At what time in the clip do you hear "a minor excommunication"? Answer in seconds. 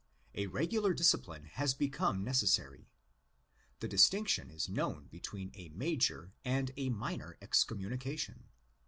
6.75-8.45